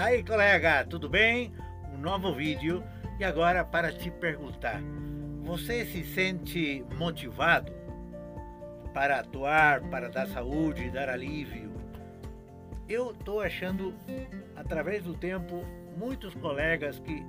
[0.00, 1.52] Aí colega, tudo bem?
[1.92, 2.82] Um novo vídeo
[3.18, 4.80] e agora para te perguntar,
[5.42, 7.70] você se sente motivado
[8.94, 11.70] para atuar, para dar saúde, dar alívio?
[12.88, 13.94] Eu estou achando,
[14.56, 15.66] através do tempo,
[15.98, 17.22] muitos colegas que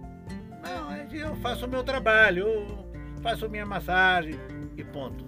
[0.64, 4.40] não, eu faço o meu trabalho, eu faço minha massagem
[4.78, 5.26] e ponto.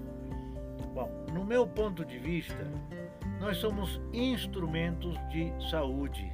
[0.93, 2.65] Bom, no meu ponto de vista,
[3.41, 6.31] nós somos instrumentos de saúde,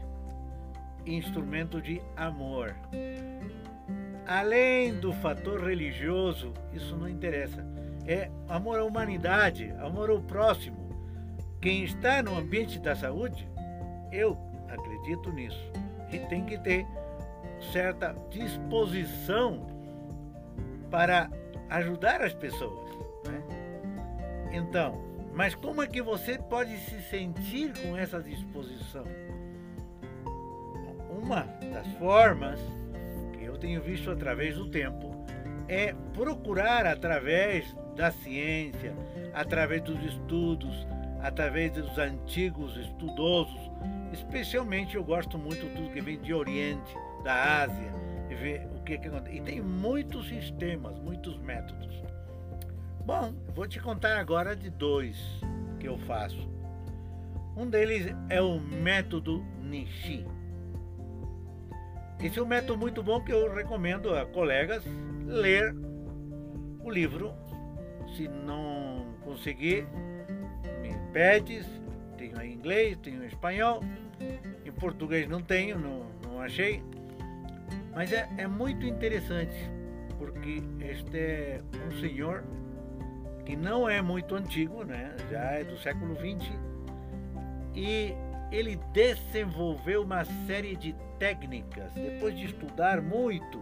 [1.16, 2.76] instrumento de amor.
[4.28, 7.66] Além do fator religioso, isso não interessa.
[8.06, 10.90] É amor à humanidade, amor ao próximo.
[11.62, 13.48] Quem está no ambiente da saúde,
[14.12, 14.38] eu
[14.68, 15.72] acredito nisso.
[16.12, 16.86] E tem que ter
[17.74, 19.68] certa disposição
[20.90, 21.30] para
[21.70, 22.90] ajudar as pessoas.
[23.26, 23.44] Né?
[24.52, 25.02] Então,
[25.34, 29.06] mas como é que você pode se sentir com essa disposição?
[31.30, 32.60] Uma das formas
[33.38, 35.16] que eu tenho visto através do tempo
[35.68, 38.96] é procurar através da ciência,
[39.32, 40.88] através dos estudos,
[41.22, 43.60] através dos antigos estudosos,
[44.12, 47.94] especialmente eu gosto muito tudo que vem de Oriente, da Ásia,
[48.28, 49.38] e ver o que, que acontece.
[49.38, 52.02] E tem muitos sistemas, muitos métodos.
[53.06, 55.16] Bom, vou te contar agora de dois
[55.80, 56.50] que eu faço.
[57.56, 60.26] Um deles é o método Nishi.
[62.22, 64.84] Esse é um método muito bom que eu recomendo a colegas
[65.26, 65.74] ler
[66.84, 67.34] o livro.
[68.16, 69.88] Se não conseguir,
[70.82, 71.66] me pedes.
[72.18, 73.82] Tenho em inglês, tenho em espanhol.
[74.66, 76.84] Em português não tenho, não, não achei.
[77.94, 79.56] Mas é, é muito interessante,
[80.18, 82.44] porque este é um senhor
[83.46, 85.16] que não é muito antigo, né?
[85.32, 86.52] já é do século XX,
[87.76, 88.14] e
[88.52, 93.62] ele desenvolveu uma série de técnicas, depois de estudar muito,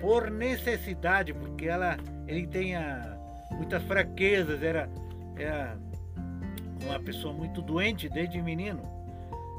[0.00, 2.72] por necessidade, porque ela, ele tem
[3.50, 4.88] muitas fraquezas, era,
[5.36, 5.76] era
[6.84, 8.82] uma pessoa muito doente desde menino.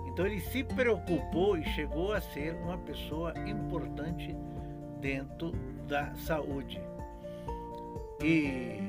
[0.07, 4.35] Então ele se preocupou e chegou a ser uma pessoa importante
[4.99, 5.51] dentro
[5.87, 6.81] da saúde.
[8.21, 8.79] E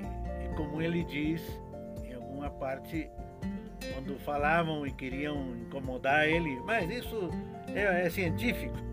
[0.56, 1.42] como ele diz
[2.04, 3.10] em alguma parte,
[3.92, 7.30] quando falavam e queriam incomodar ele, mas isso
[7.74, 8.76] é, é científico.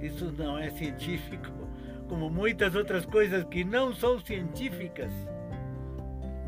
[0.00, 1.52] Isso não é científico,
[2.08, 5.12] como muitas outras coisas que não são científicas,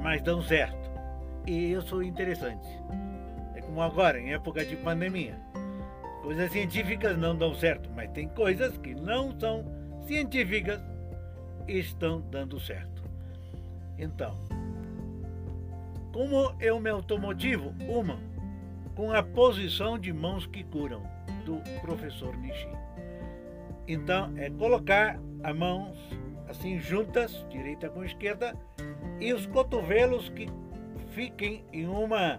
[0.02, 0.90] mas dão certo.
[1.46, 2.66] E eu sou interessante.
[3.54, 5.38] É como agora, em época de pandemia.
[6.22, 9.64] Coisas científicas não dão certo, mas tem coisas que não são
[10.06, 10.80] científicas
[11.68, 13.02] e estão dando certo.
[13.98, 14.38] Então,
[16.14, 17.74] como eu me automotivo?
[17.88, 18.20] Uma,
[18.94, 21.02] com a posição de mãos que curam,
[21.44, 22.68] do professor Nishi.
[23.88, 25.98] Então, é colocar as mãos
[26.48, 28.56] assim juntas, direita com esquerda,
[29.20, 30.46] e os cotovelos que
[31.10, 32.38] fiquem em uma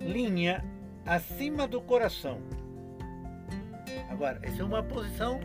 [0.00, 0.64] linha
[1.04, 2.38] acima do coração.
[4.08, 5.40] Agora, essa é uma posição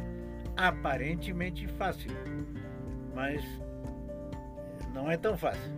[0.56, 2.12] aparentemente fácil,
[3.16, 3.44] mas
[4.94, 5.72] não é tão fácil.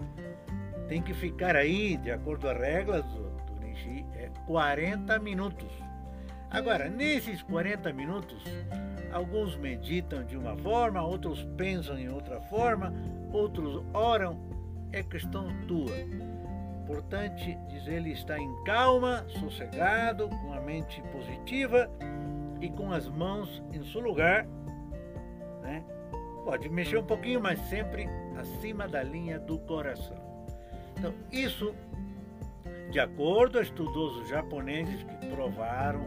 [0.94, 5.72] Tem que ficar aí, de acordo com as regras do, do Nishi, é 40 minutos.
[6.52, 8.44] Agora, nesses 40 minutos,
[9.12, 12.94] alguns meditam de uma forma, outros pensam em outra forma,
[13.32, 14.40] outros oram.
[14.92, 15.98] É questão tua.
[16.84, 21.90] Importante, diz ele, estar em calma, sossegado, com a mente positiva
[22.62, 24.46] e com as mãos em seu lugar,
[25.64, 25.84] né?
[26.46, 30.33] Pode mexer um pouquinho, mas sempre acima da linha do coração.
[30.98, 31.74] Então, isso,
[32.92, 36.06] de acordo a estudiosos japoneses que provaram,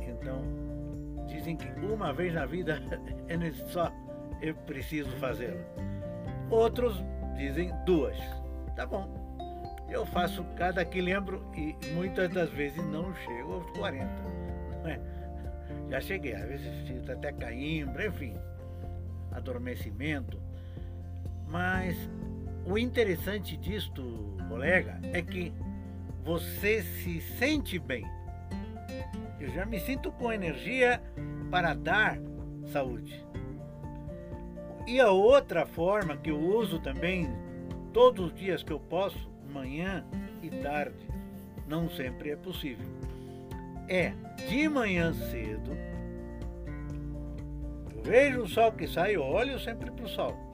[0.00, 0.42] então,
[1.26, 2.80] dizem que uma vez na vida
[3.28, 3.92] é só
[4.40, 5.60] é preciso fazê-la.
[6.50, 7.02] Outros
[7.36, 8.16] dizem duas.
[8.76, 9.22] Tá bom.
[9.88, 14.06] Eu faço cada que lembro e muitas das vezes não chego aos 40.
[14.82, 15.00] Não é?
[15.90, 18.34] Já cheguei, às vezes sinto até caimbra, enfim
[19.34, 20.40] adormecimento.
[21.46, 21.96] Mas
[22.66, 24.02] o interessante disto,
[24.48, 25.52] colega, é que
[26.24, 28.04] você se sente bem.
[29.38, 31.02] Eu já me sinto com energia
[31.50, 32.18] para dar
[32.72, 33.24] saúde.
[34.86, 37.28] E a outra forma que eu uso também
[37.92, 40.04] todos os dias que eu posso, manhã
[40.42, 41.08] e tarde,
[41.66, 42.86] não sempre é possível,
[43.88, 44.12] é
[44.48, 45.72] de manhã cedo
[48.04, 50.53] vejo o sol que sai, eu olho sempre para o sol.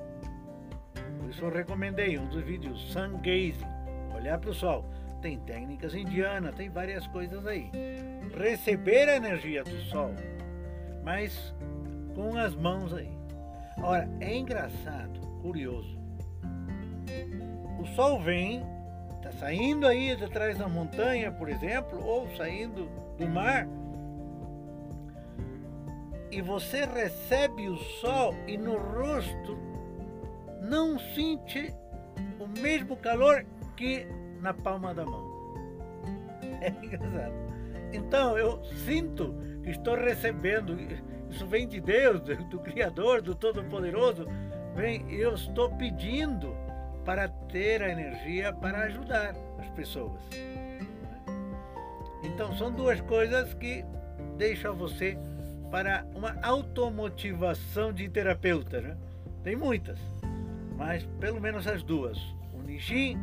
[1.30, 3.64] Isso eu recomendei um dos vídeos, sun gazing,
[4.12, 4.84] olhar para o sol.
[5.22, 7.70] tem técnicas indianas, tem várias coisas aí.
[8.36, 10.12] Receber a energia do sol,
[11.04, 11.54] mas
[12.16, 13.16] com as mãos aí.
[13.80, 15.96] Ora, é engraçado, curioso.
[17.78, 18.64] O sol vem,
[19.18, 23.68] está saindo aí de trás da montanha, por exemplo, ou saindo do mar,
[26.32, 29.69] e você recebe o sol e no rosto
[30.60, 31.74] não sente
[32.38, 33.44] o mesmo calor
[33.76, 34.06] que
[34.40, 35.30] na palma da mão.
[36.60, 37.34] É engraçado.
[37.92, 40.76] Então eu sinto que estou recebendo,
[41.30, 44.26] isso vem de Deus, do, do Criador, do Todo-Poderoso,
[44.74, 46.54] vem, eu estou pedindo
[47.04, 50.20] para ter a energia para ajudar as pessoas.
[52.22, 53.84] Então são duas coisas que
[54.36, 55.18] deixam você
[55.70, 58.80] para uma automotivação de terapeuta.
[58.80, 58.96] Né?
[59.42, 59.98] Tem muitas,
[60.80, 62.18] mas pelo menos as duas.
[62.54, 63.18] O Nijin,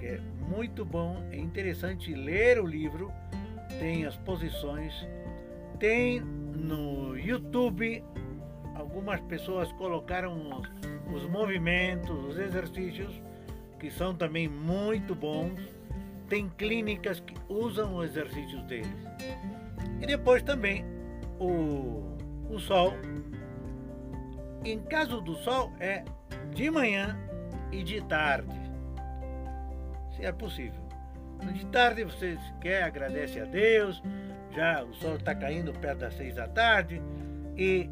[0.00, 3.12] que é muito bom, é interessante ler o livro,
[3.78, 4.94] tem as posições,
[5.78, 8.02] tem no YouTube,
[8.74, 10.70] algumas pessoas colocaram os,
[11.14, 13.20] os movimentos, os exercícios,
[13.78, 15.60] que são também muito bons.
[16.30, 18.88] Tem clínicas que usam os exercícios deles.
[20.00, 20.82] E depois também
[21.38, 22.16] o,
[22.48, 22.94] o sol.
[24.64, 26.04] Em caso do sol, é
[26.54, 27.18] de manhã
[27.70, 28.60] e de tarde.
[30.16, 30.82] Se é possível.
[31.52, 34.02] De tarde você quer, agradece a Deus,
[34.54, 37.02] já o sol está caindo perto das seis da tarde,
[37.56, 37.90] e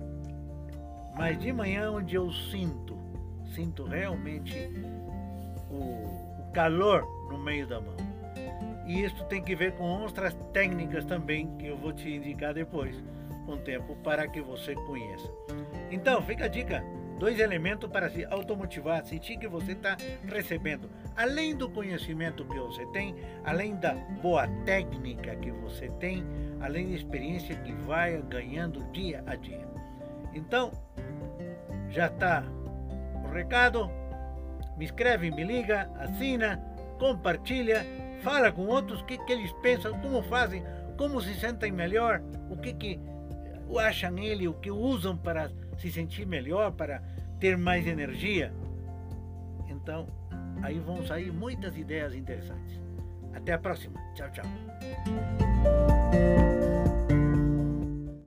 [1.16, 2.96] mas de manhã onde eu sinto,
[3.54, 4.70] sinto realmente
[5.68, 5.74] o,
[6.40, 7.96] o calor no meio da mão.
[8.86, 12.96] E isso tem que ver com outras técnicas também que eu vou te indicar depois
[13.46, 15.28] com o tempo para que você conheça.
[15.90, 16.82] Então, fica a dica:
[17.20, 19.94] dois elementos para se automotivar, sentir que você está
[20.26, 23.14] recebendo, além do conhecimento que você tem,
[23.44, 26.24] além da boa técnica que você tem,
[26.62, 29.68] além da experiência que vai ganhando dia a dia.
[30.32, 30.72] Então,
[31.90, 32.42] já está
[33.22, 33.90] o recado.
[34.78, 36.56] Me escreve, me liga, assina,
[36.98, 37.84] compartilha,
[38.22, 40.64] fala com outros o que, que eles pensam, como fazem,
[40.96, 42.98] como se sentem melhor, o que, que
[43.78, 47.02] acham ele, o que usam para se sentir melhor, para
[47.38, 48.52] ter mais energia.
[49.68, 50.06] Então,
[50.62, 52.80] aí vão sair muitas ideias interessantes.
[53.32, 54.00] Até a próxima.
[54.14, 54.44] Tchau, tchau.